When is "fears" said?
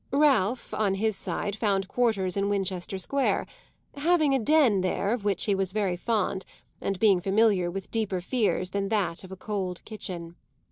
8.19-8.71